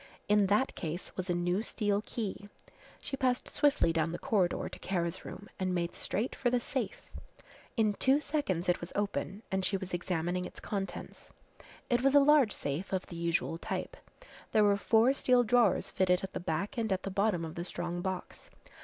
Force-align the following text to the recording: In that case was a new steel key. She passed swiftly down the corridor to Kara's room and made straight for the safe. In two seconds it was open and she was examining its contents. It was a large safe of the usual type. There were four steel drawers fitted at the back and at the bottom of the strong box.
In 0.27 0.47
that 0.47 0.73
case 0.73 1.15
was 1.15 1.29
a 1.29 1.35
new 1.35 1.61
steel 1.61 2.01
key. 2.03 2.49
She 3.01 3.15
passed 3.15 3.47
swiftly 3.47 3.93
down 3.93 4.11
the 4.11 4.17
corridor 4.17 4.67
to 4.67 4.79
Kara's 4.79 5.23
room 5.25 5.47
and 5.59 5.75
made 5.75 5.93
straight 5.93 6.33
for 6.35 6.49
the 6.49 6.59
safe. 6.59 7.03
In 7.77 7.93
two 7.93 8.19
seconds 8.19 8.67
it 8.67 8.81
was 8.81 8.91
open 8.95 9.43
and 9.51 9.63
she 9.63 9.77
was 9.77 9.93
examining 9.93 10.43
its 10.45 10.59
contents. 10.59 11.33
It 11.87 12.01
was 12.01 12.15
a 12.15 12.19
large 12.19 12.51
safe 12.51 12.91
of 12.91 13.05
the 13.05 13.15
usual 13.15 13.59
type. 13.59 13.95
There 14.53 14.63
were 14.63 14.75
four 14.75 15.13
steel 15.13 15.43
drawers 15.43 15.91
fitted 15.91 16.23
at 16.23 16.33
the 16.33 16.39
back 16.39 16.79
and 16.79 16.91
at 16.91 17.03
the 17.03 17.11
bottom 17.11 17.45
of 17.45 17.53
the 17.53 17.63
strong 17.63 18.01
box. 18.01 18.49